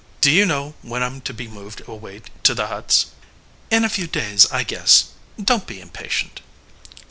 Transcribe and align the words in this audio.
Do 0.19 0.31
you 0.31 0.47
know 0.47 0.73
when 0.81 1.03
I 1.03 1.05
m 1.05 1.21
to 1.21 1.31
be 1.31 1.47
moved 1.47 1.87
away 1.87 2.23
to 2.41 2.55
the 2.55 2.65
huts? 2.65 3.05
MISS 3.05 3.05
HOWARD. 3.05 3.13
In 3.77 3.85
a 3.85 3.89
few 3.89 4.07
days, 4.07 4.51
I 4.51 4.63
guess. 4.63 5.09
Don 5.39 5.59
t 5.61 5.75
be 5.75 5.79
impatient. 5.79 6.41